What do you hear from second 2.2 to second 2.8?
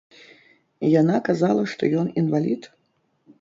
інвалід?